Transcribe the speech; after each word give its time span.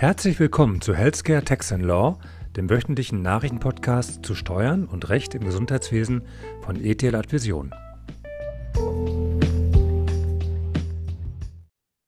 Herzlich 0.00 0.40
willkommen 0.40 0.80
zu 0.80 0.94
Healthcare 0.94 1.44
Tax 1.44 1.72
and 1.72 1.84
Law, 1.84 2.18
dem 2.56 2.70
wöchentlichen 2.70 3.20
Nachrichtenpodcast 3.20 4.24
zu 4.24 4.34
Steuern 4.34 4.86
und 4.86 5.10
Recht 5.10 5.34
im 5.34 5.44
Gesundheitswesen 5.44 6.22
von 6.62 6.82
ETL 6.82 7.14
Advision. 7.14 7.70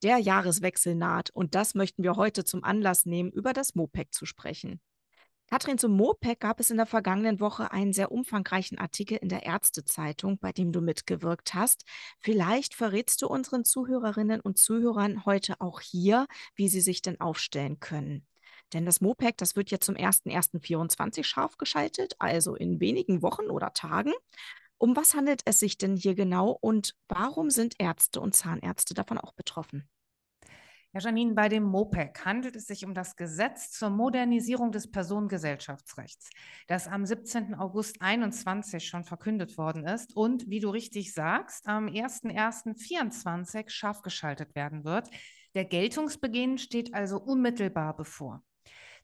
Der 0.02 0.16
Jahreswechsel 0.16 0.94
naht 0.94 1.28
und 1.34 1.54
das 1.54 1.74
möchten 1.74 2.02
wir 2.02 2.16
heute 2.16 2.44
zum 2.44 2.64
Anlass 2.64 3.04
nehmen, 3.04 3.30
über 3.30 3.52
das 3.52 3.74
MOPEC 3.74 4.14
zu 4.14 4.24
sprechen. 4.24 4.80
Katrin, 5.52 5.76
zum 5.76 5.92
MOPEC 5.98 6.40
gab 6.40 6.60
es 6.60 6.70
in 6.70 6.78
der 6.78 6.86
vergangenen 6.86 7.38
Woche 7.38 7.72
einen 7.72 7.92
sehr 7.92 8.10
umfangreichen 8.10 8.78
Artikel 8.78 9.18
in 9.18 9.28
der 9.28 9.42
Ärztezeitung, 9.42 10.38
bei 10.38 10.50
dem 10.50 10.72
du 10.72 10.80
mitgewirkt 10.80 11.52
hast. 11.52 11.84
Vielleicht 12.20 12.72
verrätst 12.72 13.20
du 13.20 13.26
unseren 13.26 13.66
Zuhörerinnen 13.66 14.40
und 14.40 14.56
Zuhörern 14.56 15.26
heute 15.26 15.60
auch 15.60 15.82
hier, 15.82 16.26
wie 16.54 16.70
sie 16.70 16.80
sich 16.80 17.02
denn 17.02 17.20
aufstellen 17.20 17.80
können. 17.80 18.26
Denn 18.72 18.86
das 18.86 19.02
MOPEC, 19.02 19.36
das 19.36 19.54
wird 19.54 19.70
ja 19.70 19.78
zum 19.78 19.94
01.01.24 19.94 21.22
scharf 21.22 21.58
geschaltet, 21.58 22.14
also 22.18 22.54
in 22.54 22.80
wenigen 22.80 23.20
Wochen 23.20 23.50
oder 23.50 23.74
Tagen. 23.74 24.14
Um 24.78 24.96
was 24.96 25.12
handelt 25.12 25.42
es 25.44 25.60
sich 25.60 25.76
denn 25.76 25.96
hier 25.96 26.14
genau 26.14 26.56
und 26.62 26.94
warum 27.08 27.50
sind 27.50 27.74
Ärzte 27.78 28.22
und 28.22 28.34
Zahnärzte 28.34 28.94
davon 28.94 29.18
auch 29.18 29.34
betroffen? 29.34 29.86
Herr 30.94 31.00
Janine, 31.00 31.32
bei 31.32 31.48
dem 31.48 31.62
MOPEC 31.62 32.22
handelt 32.26 32.54
es 32.54 32.66
sich 32.66 32.84
um 32.84 32.92
das 32.92 33.16
Gesetz 33.16 33.70
zur 33.70 33.88
Modernisierung 33.88 34.72
des 34.72 34.90
Personengesellschaftsrechts, 34.90 36.28
das 36.66 36.86
am 36.86 37.06
17. 37.06 37.54
August 37.54 37.96
2021 37.96 38.86
schon 38.86 39.02
verkündet 39.02 39.56
worden 39.56 39.86
ist 39.86 40.14
und, 40.14 40.50
wie 40.50 40.60
du 40.60 40.68
richtig 40.68 41.14
sagst, 41.14 41.66
am 41.66 41.86
01.01.2024 41.86 43.70
scharf 43.70 44.02
geschaltet 44.02 44.54
werden 44.54 44.84
wird. 44.84 45.08
Der 45.54 45.64
Geltungsbeginn 45.64 46.58
steht 46.58 46.92
also 46.92 47.18
unmittelbar 47.18 47.96
bevor. 47.96 48.42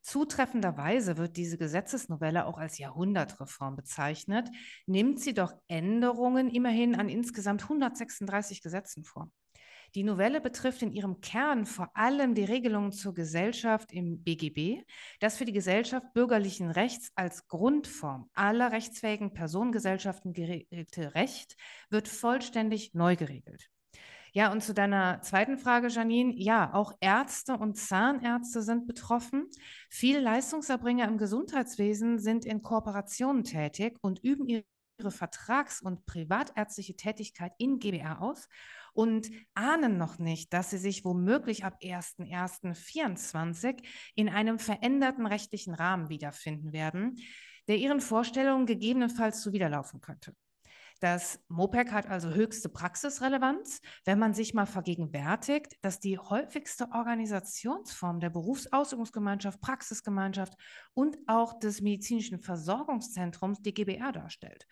Zutreffenderweise 0.03 1.17
wird 1.17 1.39
diese 1.39 1.57
Gesetzesnovelle 1.57 2.45
auch 2.45 2.59
als 2.59 2.77
Jahrhundertreform 2.77 3.77
bezeichnet, 3.77 4.51
nimmt 4.85 5.21
sie 5.21 5.33
doch 5.33 5.55
Änderungen 5.69 6.51
immerhin 6.51 6.97
an 6.97 7.09
insgesamt 7.09 7.63
136 7.63 8.61
Gesetzen 8.61 9.05
vor. 9.05 9.31
Die 9.95 10.03
Novelle 10.03 10.41
betrifft 10.41 10.83
in 10.83 10.93
ihrem 10.93 11.21
Kern 11.21 11.65
vor 11.65 11.91
allem 11.95 12.35
die 12.35 12.45
Regelungen 12.45 12.93
zur 12.93 13.15
Gesellschaft 13.15 13.93
im 13.93 14.23
BGB, 14.23 14.85
das 15.21 15.37
für 15.39 15.47
die 15.47 15.53
Gesellschaft 15.53 16.13
bürgerlichen 16.13 16.71
Rechts 16.71 17.11
als 17.15 17.49
Grundform 17.49 18.29
aller 18.35 18.71
rechtsfähigen 18.71 19.33
Personengesellschaften 19.33 20.33
geregelte 20.33 21.15
Recht 21.15 21.57
wird 21.89 22.09
vollständig 22.09 22.93
neu 22.95 23.17
geregelt. 23.17 23.71
Ja, 24.33 24.53
und 24.53 24.63
zu 24.63 24.75
deiner 24.75 25.23
zweiten 25.23 25.57
Frage, 25.57 25.89
Janine. 25.89 26.35
Ja, 26.37 26.75
auch 26.75 26.93
Ärzte 27.01 27.55
und 27.57 27.77
Zahnärzte 27.77 28.63
sind 28.63 28.87
betroffen. 28.87 29.49
Viele 29.89 30.21
Leistungserbringer 30.21 31.09
im 31.09 31.17
Gesundheitswesen 31.17 32.19
sind 32.19 32.45
in 32.45 32.63
Kooperationen 32.63 33.43
tätig 33.43 33.97
und 34.03 34.23
üben 34.23 34.47
ihre 34.47 35.11
Vertrags- 35.11 35.81
und 35.81 36.05
privatärztliche 36.07 36.97
Tätigkeit 36.97 37.53
in 37.59 37.79
GBR 37.79 38.21
aus 38.21 38.49
und 38.99 39.31
ahnen 39.55 39.97
noch 39.97 40.19
nicht, 40.19 40.53
dass 40.53 40.71
sie 40.71 40.79
sich 40.79 41.05
womöglich 41.05 41.65
ab 41.65 41.79
01.01.2024 41.81 43.81
in 44.17 44.29
einem 44.29 44.59
veränderten 44.59 45.25
rechtlichen 45.25 45.73
Rahmen 45.73 46.09
wiederfinden 46.09 46.73
werden, 46.73 47.21
der 47.69 47.77
ihren 47.77 48.01
Vorstellungen 48.01 48.67
gegebenenfalls 48.67 49.41
zuwiderlaufen 49.41 50.01
könnte. 50.01 50.35
Das 50.99 51.39
MOPEC 51.47 51.93
hat 51.93 52.09
also 52.09 52.31
höchste 52.31 52.69
Praxisrelevanz, 52.69 53.81
wenn 54.05 54.19
man 54.19 54.35
sich 54.35 54.53
mal 54.53 54.67
vergegenwärtigt, 54.67 55.77
dass 55.81 56.01
die 56.01 56.19
häufigste 56.19 56.91
Organisationsform 56.91 58.19
der 58.19 58.31
Berufsausübungsgemeinschaft, 58.31 59.61
Praxisgemeinschaft 59.61 60.55
und 60.93 61.17
auch 61.29 61.61
des 61.61 61.83
medizinischen 61.83 62.41
Versorgungszentrums 62.41 63.63
die 63.63 63.75
GBR 63.75 64.11
darstellt. 64.11 64.67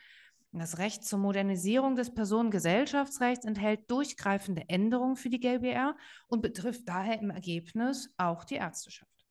Das 0.58 0.78
Recht 0.78 1.04
zur 1.04 1.18
Modernisierung 1.18 1.96
des 1.96 2.14
Personengesellschaftsrechts 2.14 3.44
enthält 3.44 3.90
durchgreifende 3.90 4.68
Änderungen 4.68 5.16
für 5.16 5.28
die 5.28 5.38
GBR 5.38 5.96
und 6.28 6.40
betrifft 6.40 6.88
daher 6.88 7.20
im 7.20 7.30
Ergebnis 7.30 8.10
auch 8.16 8.42
die 8.44 8.54
Ärzteschaft. 8.54 9.26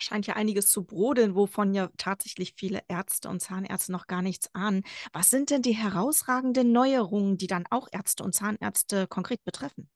Scheint 0.00 0.26
ja 0.28 0.34
einiges 0.34 0.70
zu 0.70 0.84
brodeln, 0.84 1.34
wovon 1.34 1.74
ja 1.74 1.90
tatsächlich 1.96 2.54
viele 2.56 2.82
Ärzte 2.88 3.28
und 3.28 3.40
Zahnärzte 3.40 3.90
noch 3.92 4.06
gar 4.06 4.22
nichts 4.22 4.48
ahnen. 4.54 4.84
Was 5.12 5.30
sind 5.30 5.50
denn 5.50 5.62
die 5.62 5.72
herausragenden 5.76 6.70
Neuerungen, 6.72 7.36
die 7.36 7.48
dann 7.48 7.66
auch 7.70 7.88
Ärzte 7.90 8.22
und 8.22 8.32
Zahnärzte 8.34 9.08
konkret 9.08 9.44
betreffen? 9.44 9.90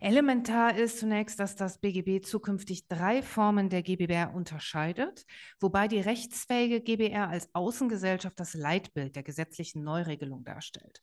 Elementar 0.00 0.76
ist 0.76 0.98
zunächst, 0.98 1.40
dass 1.40 1.56
das 1.56 1.78
BGB 1.78 2.24
zukünftig 2.24 2.88
drei 2.88 3.22
Formen 3.22 3.68
der 3.68 3.82
GBR 3.82 4.34
unterscheidet, 4.34 5.24
wobei 5.60 5.88
die 5.88 6.00
rechtsfähige 6.00 6.80
GBR 6.80 7.28
als 7.28 7.48
Außengesellschaft 7.54 8.38
das 8.38 8.54
Leitbild 8.54 9.16
der 9.16 9.22
gesetzlichen 9.22 9.82
Neuregelung 9.82 10.44
darstellt. 10.44 11.00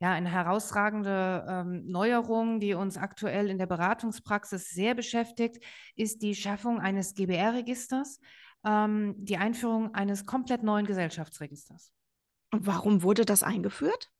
Ja, 0.00 0.12
eine 0.12 0.30
herausragende 0.30 1.46
ähm, 1.48 1.86
Neuerung, 1.86 2.58
die 2.58 2.74
uns 2.74 2.96
aktuell 2.96 3.48
in 3.48 3.58
der 3.58 3.66
Beratungspraxis 3.66 4.70
sehr 4.70 4.94
beschäftigt, 4.94 5.64
ist 5.94 6.22
die 6.22 6.34
Schaffung 6.34 6.80
eines 6.80 7.14
GBR-Registers, 7.14 8.18
ähm, 8.64 9.14
die 9.16 9.36
Einführung 9.36 9.94
eines 9.94 10.26
komplett 10.26 10.64
neuen 10.64 10.86
Gesellschaftsregisters. 10.86 11.92
Und 12.52 12.66
warum 12.66 13.02
wurde 13.02 13.24
das 13.24 13.42
eingeführt? 13.42 14.11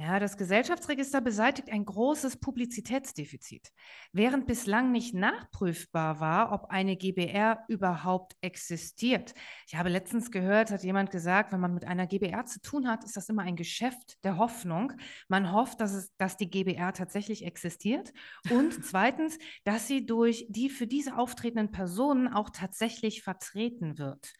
Ja, 0.00 0.18
das 0.18 0.38
Gesellschaftsregister 0.38 1.20
beseitigt 1.20 1.68
ein 1.70 1.84
großes 1.84 2.38
Publizitätsdefizit. 2.38 3.70
Während 4.12 4.46
bislang 4.46 4.92
nicht 4.92 5.12
nachprüfbar 5.12 6.20
war, 6.20 6.52
ob 6.52 6.70
eine 6.70 6.96
GBR 6.96 7.64
überhaupt 7.68 8.34
existiert. 8.40 9.34
Ich 9.66 9.74
habe 9.74 9.90
letztens 9.90 10.30
gehört, 10.30 10.70
hat 10.70 10.84
jemand 10.84 11.10
gesagt, 11.10 11.52
wenn 11.52 11.60
man 11.60 11.74
mit 11.74 11.84
einer 11.84 12.06
GBR 12.06 12.46
zu 12.46 12.62
tun 12.62 12.88
hat, 12.88 13.04
ist 13.04 13.18
das 13.18 13.28
immer 13.28 13.42
ein 13.42 13.56
Geschäft 13.56 14.16
der 14.24 14.38
Hoffnung. 14.38 14.94
Man 15.28 15.52
hofft, 15.52 15.82
dass, 15.82 15.92
es, 15.92 16.16
dass 16.16 16.38
die 16.38 16.48
GBR 16.48 16.94
tatsächlich 16.94 17.44
existiert. 17.44 18.14
Und 18.48 18.72
zweitens, 18.82 19.36
dass 19.64 19.86
sie 19.86 20.06
durch 20.06 20.46
die 20.48 20.70
für 20.70 20.86
diese 20.86 21.18
auftretenden 21.18 21.72
Personen 21.72 22.26
auch 22.26 22.48
tatsächlich 22.48 23.22
vertreten 23.22 23.98
wird. 23.98 24.32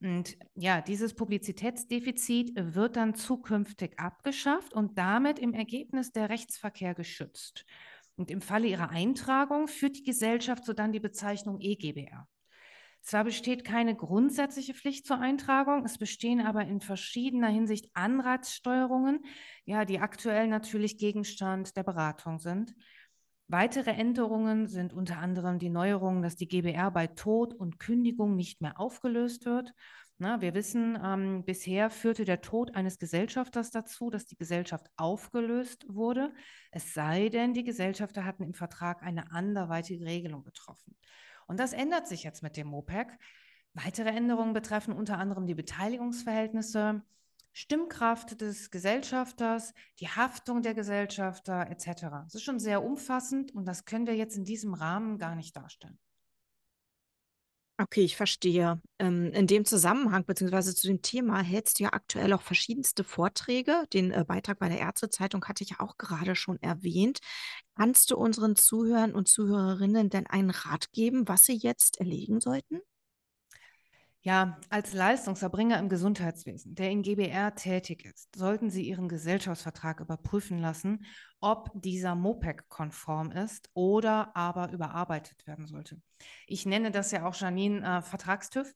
Und 0.00 0.36
ja, 0.54 0.80
dieses 0.80 1.14
Publizitätsdefizit 1.14 2.52
wird 2.56 2.96
dann 2.96 3.14
zukünftig 3.14 3.98
abgeschafft 3.98 4.74
und 4.74 4.98
damit 4.98 5.38
im 5.38 5.54
Ergebnis 5.54 6.12
der 6.12 6.28
Rechtsverkehr 6.28 6.94
geschützt. 6.94 7.64
Und 8.16 8.30
im 8.30 8.40
Falle 8.40 8.68
ihrer 8.68 8.90
Eintragung 8.90 9.66
führt 9.66 9.96
die 9.96 10.02
Gesellschaft 10.04 10.64
so 10.64 10.72
dann 10.72 10.92
die 10.92 11.00
Bezeichnung 11.00 11.60
EGBR. 11.60 12.28
Zwar 13.04 13.24
besteht 13.24 13.64
keine 13.64 13.94
grundsätzliche 13.94 14.72
Pflicht 14.72 15.06
zur 15.06 15.20
Eintragung, 15.20 15.84
es 15.84 15.98
bestehen 15.98 16.40
aber 16.40 16.62
in 16.62 16.80
verschiedener 16.80 17.48
Hinsicht 17.48 17.90
Anreizsteuerungen, 17.92 19.20
ja, 19.66 19.84
die 19.84 19.98
aktuell 19.98 20.48
natürlich 20.48 20.96
Gegenstand 20.96 21.76
der 21.76 21.82
Beratung 21.82 22.38
sind. 22.38 22.74
Weitere 23.48 23.90
Änderungen 23.90 24.66
sind 24.68 24.94
unter 24.94 25.18
anderem 25.18 25.58
die 25.58 25.68
Neuerung, 25.68 26.22
dass 26.22 26.36
die 26.36 26.48
GBR 26.48 26.90
bei 26.90 27.06
Tod 27.06 27.52
und 27.52 27.78
Kündigung 27.78 28.36
nicht 28.36 28.62
mehr 28.62 28.80
aufgelöst 28.80 29.44
wird. 29.44 29.74
Na, 30.16 30.40
wir 30.40 30.54
wissen, 30.54 30.98
ähm, 31.04 31.44
bisher 31.44 31.90
führte 31.90 32.24
der 32.24 32.40
Tod 32.40 32.74
eines 32.74 32.98
Gesellschafters 32.98 33.70
dazu, 33.70 34.10
dass 34.10 34.26
die 34.26 34.36
Gesellschaft 34.36 34.86
aufgelöst 34.96 35.84
wurde, 35.88 36.32
es 36.70 36.94
sei 36.94 37.28
denn, 37.28 37.52
die 37.52 37.64
Gesellschafter 37.64 38.24
hatten 38.24 38.44
im 38.44 38.54
Vertrag 38.54 39.02
eine 39.02 39.32
anderweitige 39.32 40.06
Regelung 40.06 40.44
getroffen. 40.44 40.96
Und 41.46 41.58
das 41.60 41.72
ändert 41.72 42.06
sich 42.06 42.22
jetzt 42.22 42.42
mit 42.42 42.56
dem 42.56 42.68
MOPEC. 42.68 43.08
Weitere 43.74 44.10
Änderungen 44.10 44.54
betreffen 44.54 44.94
unter 44.94 45.18
anderem 45.18 45.46
die 45.46 45.54
Beteiligungsverhältnisse, 45.54 47.02
Stimmkraft 47.54 48.40
des 48.40 48.70
Gesellschafters, 48.70 49.72
die 50.00 50.08
Haftung 50.08 50.60
der 50.60 50.74
Gesellschafter 50.74 51.70
etc. 51.70 52.24
Das 52.24 52.34
ist 52.34 52.42
schon 52.42 52.58
sehr 52.58 52.82
umfassend 52.82 53.54
und 53.54 53.64
das 53.64 53.84
können 53.84 54.06
wir 54.06 54.16
jetzt 54.16 54.36
in 54.36 54.44
diesem 54.44 54.74
Rahmen 54.74 55.18
gar 55.18 55.36
nicht 55.36 55.56
darstellen. 55.56 55.98
Okay, 57.76 58.02
ich 58.02 58.16
verstehe. 58.16 58.80
Ähm, 59.00 59.32
in 59.32 59.48
dem 59.48 59.64
Zusammenhang 59.64 60.24
beziehungsweise 60.24 60.76
zu 60.76 60.86
dem 60.86 61.02
Thema 61.02 61.40
hältst 61.40 61.78
du 61.78 61.84
ja 61.84 61.92
aktuell 61.92 62.32
auch 62.32 62.42
verschiedenste 62.42 63.02
Vorträge. 63.02 63.84
Den 63.92 64.12
äh, 64.12 64.24
Beitrag 64.26 64.60
bei 64.60 64.68
der 64.68 64.78
Ärztezeitung 64.78 65.44
hatte 65.46 65.64
ich 65.64 65.70
ja 65.70 65.80
auch 65.80 65.96
gerade 65.96 66.36
schon 66.36 66.60
erwähnt. 66.62 67.18
Kannst 67.76 68.12
du 68.12 68.16
unseren 68.16 68.54
Zuhörern 68.54 69.12
und 69.12 69.28
Zuhörerinnen 69.28 70.08
denn 70.08 70.28
einen 70.28 70.50
Rat 70.50 70.92
geben, 70.92 71.26
was 71.26 71.46
sie 71.46 71.56
jetzt 71.56 71.98
erlegen 71.98 72.40
sollten? 72.40 72.80
Ja, 74.26 74.58
als 74.70 74.94
Leistungserbringer 74.94 75.78
im 75.78 75.90
Gesundheitswesen, 75.90 76.74
der 76.74 76.90
in 76.90 77.02
GBR 77.02 77.54
tätig 77.54 78.06
ist, 78.06 78.34
sollten 78.34 78.70
Sie 78.70 78.88
Ihren 78.88 79.06
Gesellschaftsvertrag 79.06 80.00
überprüfen 80.00 80.58
lassen, 80.58 81.04
ob 81.40 81.70
dieser 81.74 82.14
MOPEC-konform 82.14 83.32
ist 83.32 83.68
oder 83.74 84.34
aber 84.34 84.72
überarbeitet 84.72 85.46
werden 85.46 85.66
sollte. 85.66 86.00
Ich 86.46 86.64
nenne 86.64 86.90
das 86.90 87.10
ja 87.10 87.26
auch, 87.26 87.34
Janine, 87.34 87.98
äh, 87.98 88.00
Vertragstüv, 88.00 88.74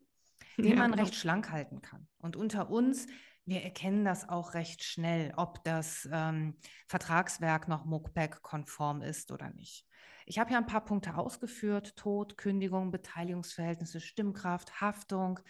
den 0.58 0.72
ja, 0.72 0.76
man 0.76 0.90
genau. 0.90 1.04
recht 1.04 1.14
schlank 1.14 1.50
halten 1.50 1.80
kann. 1.80 2.06
Und 2.18 2.36
unter 2.36 2.68
uns, 2.68 3.06
wir 3.48 3.62
erkennen 3.62 4.04
das 4.04 4.28
auch 4.28 4.54
recht 4.54 4.84
schnell, 4.84 5.32
ob 5.36 5.64
das 5.64 6.08
ähm, 6.12 6.56
Vertragswerk 6.86 7.68
noch 7.68 7.84
MOOCPAC-konform 7.86 9.02
ist 9.02 9.32
oder 9.32 9.50
nicht. 9.50 9.86
Ich 10.26 10.38
habe 10.38 10.50
hier 10.50 10.58
ein 10.58 10.66
paar 10.66 10.84
Punkte 10.84 11.16
ausgeführt: 11.16 11.96
Tod, 11.96 12.36
Kündigung, 12.36 12.90
Beteiligungsverhältnisse, 12.90 14.00
Stimmkraft, 14.00 14.80
Haftung. 14.80 15.40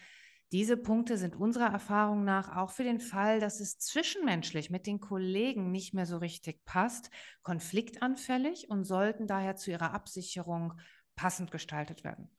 Diese 0.52 0.78
Punkte 0.78 1.18
sind 1.18 1.36
unserer 1.36 1.70
Erfahrung 1.70 2.24
nach 2.24 2.56
auch 2.56 2.70
für 2.70 2.84
den 2.84 3.00
Fall, 3.00 3.38
dass 3.38 3.60
es 3.60 3.78
zwischenmenschlich 3.78 4.70
mit 4.70 4.86
den 4.86 4.98
Kollegen 4.98 5.70
nicht 5.70 5.92
mehr 5.92 6.06
so 6.06 6.16
richtig 6.16 6.64
passt, 6.64 7.10
konfliktanfällig 7.42 8.70
und 8.70 8.84
sollten 8.84 9.26
daher 9.26 9.56
zu 9.56 9.70
ihrer 9.70 9.92
Absicherung 9.92 10.72
passend 11.18 11.50
gestaltet 11.50 12.04
werden. 12.04 12.30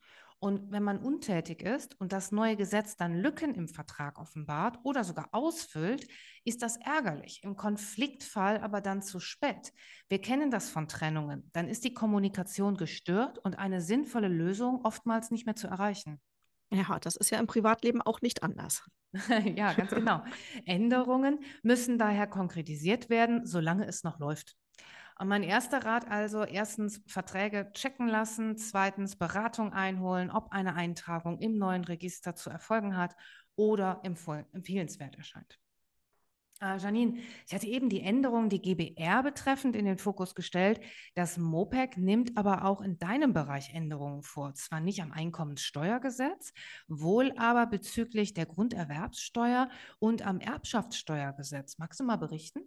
Und 0.42 0.72
wenn 0.72 0.84
man 0.84 1.00
untätig 1.00 1.62
ist 1.62 2.00
und 2.00 2.14
das 2.14 2.32
neue 2.32 2.56
Gesetz 2.56 2.96
dann 2.96 3.14
Lücken 3.14 3.56
im 3.56 3.68
Vertrag 3.68 4.18
offenbart 4.18 4.80
oder 4.84 5.04
sogar 5.04 5.28
ausfüllt, 5.34 6.08
ist 6.46 6.62
das 6.62 6.78
ärgerlich. 6.78 7.44
Im 7.44 7.58
Konfliktfall 7.58 8.62
aber 8.62 8.80
dann 8.80 9.02
zu 9.02 9.20
spät. 9.20 9.74
Wir 10.08 10.22
kennen 10.22 10.50
das 10.50 10.70
von 10.70 10.88
Trennungen. 10.88 11.50
Dann 11.52 11.68
ist 11.68 11.84
die 11.84 11.94
Kommunikation 11.94 12.78
gestört 12.78 13.38
und 13.40 13.60
eine 13.60 13.82
sinnvolle 13.82 14.30
Lösung 14.30 14.86
oftmals 14.86 15.30
nicht 15.30 15.46
mehr 15.46 15.58
zu 15.58 15.68
erreichen. 15.68 16.22
Ja, 16.72 17.00
das 17.00 17.18
ist 17.18 17.32
ja 17.32 17.40
im 17.40 17.48
Privatleben 17.48 18.02
auch 18.02 18.22
nicht 18.22 18.42
anders. 18.42 18.84
ja, 19.56 19.74
ganz 19.74 19.92
genau. 19.92 20.24
Änderungen 20.66 21.40
müssen 21.64 21.98
daher 21.98 22.28
konkretisiert 22.28 23.10
werden, 23.10 23.46
solange 23.46 23.88
es 23.88 24.06
noch 24.06 24.20
läuft. 24.20 24.56
Und 25.20 25.28
mein 25.28 25.44
erster 25.44 25.84
Rat 25.84 26.10
also, 26.10 26.46
erstens 26.46 27.02
Verträge 27.06 27.70
checken 27.74 28.08
lassen, 28.08 28.56
zweitens 28.56 29.18
Beratung 29.18 29.74
einholen, 29.74 30.32
ob 30.32 30.54
eine 30.54 30.76
Eintragung 30.76 31.40
im 31.40 31.58
neuen 31.58 31.84
Register 31.84 32.36
zu 32.36 32.50
erfolgen 32.50 32.96
hat 32.96 33.18
oder 33.58 34.00
empfehlenswert 34.04 35.18
erscheint. 35.18 35.60
Äh, 36.62 36.78
Janine, 36.78 37.20
ich 37.46 37.54
hatte 37.54 37.68
eben 37.68 37.90
die 37.90 38.00
Änderungen, 38.00 38.48
die 38.48 38.62
GBR 38.62 39.22
betreffend, 39.22 39.76
in 39.76 39.84
den 39.84 39.98
Fokus 39.98 40.36
gestellt. 40.36 40.80
Das 41.16 41.38
MOPEC 41.38 41.98
nimmt 41.98 42.38
aber 42.38 42.64
auch 42.64 42.80
in 42.80 42.98
deinem 42.98 43.34
Bereich 43.34 43.74
Änderungen 43.74 44.24
vor. 44.24 44.54
Zwar 44.54 44.80
nicht 44.80 45.02
am 45.02 45.12
Einkommenssteuergesetz, 45.12 46.54
wohl 46.88 47.34
aber 47.38 47.66
bezüglich 47.66 48.34
der 48.34 48.46
Grunderwerbssteuer 48.46 49.70
und 50.00 50.22
am 50.22 50.40
Erbschaftssteuergesetz. 50.40 51.78
Magst 51.78 52.00
du 52.00 52.06
mal 52.06 52.18
berichten? 52.18 52.62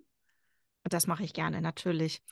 Das 0.84 1.06
mache 1.06 1.25
ich 1.25 1.32
gerne, 1.32 1.61
natürlich. 1.61 2.23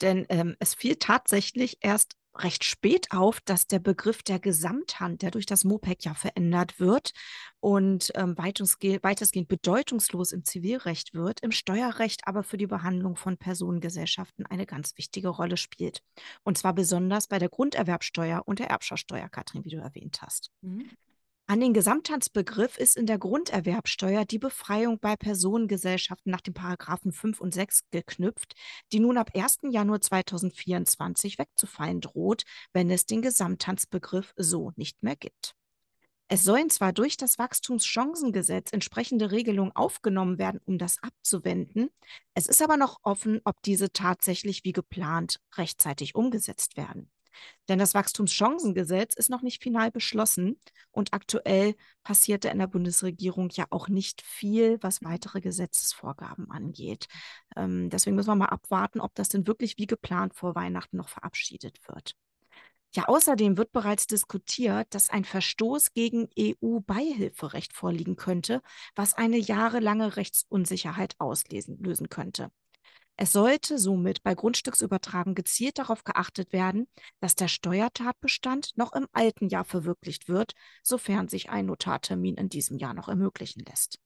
Denn 0.00 0.26
ähm, 0.28 0.56
es 0.60 0.74
fiel 0.74 0.96
tatsächlich 0.96 1.78
erst 1.80 2.16
recht 2.38 2.64
spät 2.64 3.10
auf, 3.10 3.40
dass 3.40 3.66
der 3.66 3.80
Begriff 3.80 4.22
der 4.22 4.38
Gesamthand, 4.38 5.22
der 5.22 5.30
durch 5.30 5.46
das 5.46 5.64
MOPEC 5.64 6.04
ja 6.04 6.14
verändert 6.14 6.78
wird 6.78 7.12
und 7.60 8.12
ähm, 8.14 8.36
weitestgehend 8.38 9.48
bedeutungslos 9.48 10.32
im 10.32 10.44
Zivilrecht 10.44 11.14
wird, 11.14 11.40
im 11.40 11.50
Steuerrecht 11.50 12.22
aber 12.26 12.44
für 12.44 12.56
die 12.56 12.66
Behandlung 12.66 13.16
von 13.16 13.36
Personengesellschaften 13.38 14.46
eine 14.46 14.66
ganz 14.66 14.96
wichtige 14.96 15.28
Rolle 15.28 15.56
spielt. 15.56 16.02
Und 16.44 16.58
zwar 16.58 16.74
besonders 16.74 17.26
bei 17.26 17.38
der 17.38 17.48
Grunderwerbsteuer 17.48 18.42
und 18.46 18.60
der 18.60 18.70
Erbschaftssteuer, 18.70 19.28
Katrin, 19.28 19.64
wie 19.64 19.70
du 19.70 19.78
erwähnt 19.78 20.22
hast. 20.22 20.52
Mhm. 20.60 20.90
An 21.50 21.60
den 21.60 21.72
Gesamthandsbegriff 21.72 22.76
ist 22.76 22.98
in 22.98 23.06
der 23.06 23.16
Grunderwerbsteuer 23.16 24.26
die 24.26 24.38
Befreiung 24.38 24.98
bei 24.98 25.16
Personengesellschaften 25.16 26.30
nach 26.30 26.42
den 26.42 26.52
Paragraphen 26.52 27.10
5 27.10 27.40
und 27.40 27.54
6 27.54 27.84
geknüpft, 27.90 28.54
die 28.92 29.00
nun 29.00 29.16
ab 29.16 29.30
1. 29.34 29.60
Januar 29.70 30.02
2024 30.02 31.38
wegzufallen 31.38 32.02
droht, 32.02 32.42
wenn 32.74 32.90
es 32.90 33.06
den 33.06 33.22
Gesamthandsbegriff 33.22 34.34
so 34.36 34.72
nicht 34.76 35.02
mehr 35.02 35.16
gibt. 35.16 35.54
Es 36.28 36.44
sollen 36.44 36.68
zwar 36.68 36.92
durch 36.92 37.16
das 37.16 37.38
Wachstumschancengesetz 37.38 38.70
entsprechende 38.74 39.30
Regelungen 39.30 39.74
aufgenommen 39.74 40.36
werden, 40.36 40.60
um 40.66 40.76
das 40.76 41.02
abzuwenden, 41.02 41.88
es 42.34 42.46
ist 42.46 42.60
aber 42.60 42.76
noch 42.76 42.98
offen, 43.04 43.40
ob 43.44 43.62
diese 43.62 43.90
tatsächlich 43.90 44.64
wie 44.64 44.72
geplant 44.72 45.40
rechtzeitig 45.56 46.14
umgesetzt 46.14 46.76
werden. 46.76 47.10
Denn 47.68 47.78
das 47.78 47.94
Wachstumschancengesetz 47.94 49.14
ist 49.14 49.30
noch 49.30 49.42
nicht 49.42 49.62
final 49.62 49.90
beschlossen 49.90 50.58
und 50.90 51.12
aktuell 51.12 51.74
passierte 52.02 52.48
in 52.48 52.58
der 52.58 52.66
Bundesregierung 52.66 53.50
ja 53.50 53.66
auch 53.70 53.88
nicht 53.88 54.22
viel, 54.22 54.78
was 54.82 55.02
weitere 55.02 55.40
Gesetzesvorgaben 55.40 56.50
angeht. 56.50 57.06
Ähm, 57.56 57.90
deswegen 57.90 58.16
müssen 58.16 58.30
wir 58.30 58.36
mal 58.36 58.46
abwarten, 58.46 59.00
ob 59.00 59.14
das 59.14 59.28
denn 59.28 59.46
wirklich 59.46 59.78
wie 59.78 59.86
geplant 59.86 60.34
vor 60.34 60.54
Weihnachten 60.54 60.96
noch 60.96 61.08
verabschiedet 61.08 61.78
wird. 61.88 62.14
Ja, 62.94 63.04
außerdem 63.04 63.58
wird 63.58 63.72
bereits 63.72 64.06
diskutiert, 64.06 64.86
dass 64.94 65.10
ein 65.10 65.24
Verstoß 65.24 65.92
gegen 65.92 66.28
EU-Beihilferecht 66.38 67.74
vorliegen 67.74 68.16
könnte, 68.16 68.62
was 68.94 69.12
eine 69.14 69.36
jahrelange 69.36 70.16
Rechtsunsicherheit 70.16 71.14
auslösen 71.18 72.08
könnte. 72.08 72.50
Es 73.20 73.32
sollte 73.32 73.78
somit 73.78 74.22
bei 74.22 74.32
Grundstücksübertragung 74.32 75.34
gezielt 75.34 75.78
darauf 75.78 76.04
geachtet 76.04 76.52
werden, 76.52 76.86
dass 77.18 77.34
der 77.34 77.48
Steuertatbestand 77.48 78.76
noch 78.76 78.92
im 78.92 79.08
alten 79.12 79.48
Jahr 79.48 79.64
verwirklicht 79.64 80.28
wird, 80.28 80.52
sofern 80.84 81.26
sich 81.26 81.50
ein 81.50 81.66
Notartermin 81.66 82.36
in 82.36 82.48
diesem 82.48 82.78
Jahr 82.78 82.94
noch 82.94 83.08
ermöglichen 83.08 83.64
lässt. 83.64 83.98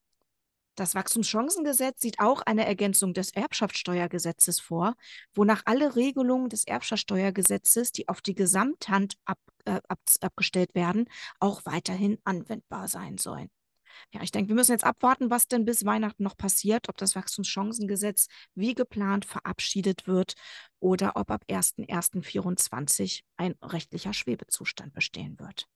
Das 0.73 0.95
Wachstumschancengesetz 0.95 2.01
sieht 2.01 2.19
auch 2.19 2.41
eine 2.41 2.65
Ergänzung 2.65 3.13
des 3.13 3.29
Erbschaftssteuergesetzes 3.29 4.59
vor, 4.59 4.95
wonach 5.35 5.61
alle 5.65 5.95
Regelungen 5.95 6.49
des 6.49 6.65
Erbschaftssteuergesetzes, 6.65 7.91
die 7.91 8.09
auf 8.09 8.19
die 8.21 8.33
Gesamthand 8.33 9.13
ab, 9.25 9.37
äh, 9.65 9.79
ab, 9.87 9.99
abgestellt 10.21 10.73
werden, 10.73 11.07
auch 11.39 11.61
weiterhin 11.65 12.17
anwendbar 12.23 12.87
sein 12.87 13.19
sollen. 13.19 13.51
Ja, 14.11 14.21
ich 14.21 14.31
denke, 14.31 14.49
wir 14.49 14.55
müssen 14.55 14.71
jetzt 14.71 14.83
abwarten, 14.83 15.29
was 15.29 15.47
denn 15.47 15.65
bis 15.65 15.85
Weihnachten 15.85 16.23
noch 16.23 16.37
passiert, 16.37 16.89
ob 16.89 16.97
das 16.97 17.15
Wachstumschancengesetz 17.15 18.27
wie 18.55 18.73
geplant 18.73 19.25
verabschiedet 19.25 20.07
wird 20.07 20.33
oder 20.79 21.15
ob 21.15 21.31
ab 21.31 21.43
01.01.2024 21.49 23.21
ein 23.37 23.55
rechtlicher 23.61 24.13
Schwebezustand 24.13 24.93
bestehen 24.93 25.39
wird. 25.39 25.67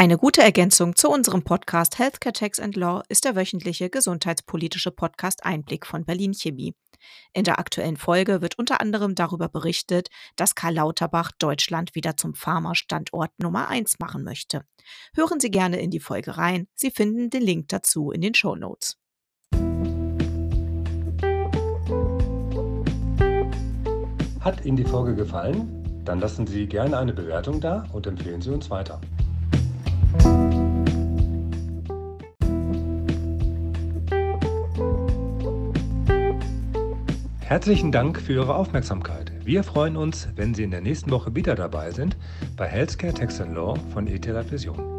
Eine 0.00 0.16
gute 0.16 0.42
Ergänzung 0.42 0.94
zu 0.94 1.10
unserem 1.10 1.42
Podcast 1.42 1.98
Healthcare 1.98 2.32
Tax 2.32 2.60
and 2.60 2.76
Law 2.76 3.02
ist 3.08 3.24
der 3.24 3.34
wöchentliche 3.34 3.90
gesundheitspolitische 3.90 4.92
Podcast 4.92 5.44
Einblick 5.44 5.84
von 5.84 6.04
Berlin 6.04 6.34
Chemie. 6.34 6.76
In 7.32 7.42
der 7.42 7.58
aktuellen 7.58 7.96
Folge 7.96 8.40
wird 8.40 8.56
unter 8.60 8.80
anderem 8.80 9.16
darüber 9.16 9.48
berichtet, 9.48 10.06
dass 10.36 10.54
Karl 10.54 10.74
Lauterbach 10.74 11.32
Deutschland 11.40 11.96
wieder 11.96 12.16
zum 12.16 12.34
Pharma-Standort 12.34 13.32
Nummer 13.38 13.66
1 13.66 13.98
machen 13.98 14.22
möchte. 14.22 14.62
Hören 15.16 15.40
Sie 15.40 15.50
gerne 15.50 15.80
in 15.80 15.90
die 15.90 15.98
Folge 15.98 16.38
rein. 16.38 16.68
Sie 16.76 16.92
finden 16.92 17.28
den 17.28 17.42
Link 17.42 17.66
dazu 17.66 18.12
in 18.12 18.20
den 18.20 18.34
Show 18.34 18.54
Notes. 18.54 18.98
Hat 24.38 24.64
Ihnen 24.64 24.76
die 24.76 24.84
Folge 24.84 25.16
gefallen? 25.16 26.02
Dann 26.04 26.20
lassen 26.20 26.46
Sie 26.46 26.68
gerne 26.68 26.98
eine 26.98 27.12
Bewertung 27.12 27.60
da 27.60 27.84
und 27.92 28.06
empfehlen 28.06 28.40
Sie 28.40 28.50
uns 28.50 28.70
weiter. 28.70 29.00
Herzlichen 37.48 37.92
Dank 37.92 38.20
für 38.20 38.34
Ihre 38.34 38.54
Aufmerksamkeit. 38.54 39.32
Wir 39.42 39.64
freuen 39.64 39.96
uns, 39.96 40.28
wenn 40.36 40.52
Sie 40.52 40.64
in 40.64 40.70
der 40.70 40.82
nächsten 40.82 41.10
Woche 41.10 41.34
wieder 41.34 41.54
dabei 41.54 41.92
sind 41.92 42.14
bei 42.58 42.66
Healthcare 42.66 43.14
Tax 43.14 43.38
Law 43.38 43.74
von 43.94 44.06
ETH 44.06 44.26
Vision. 44.50 44.97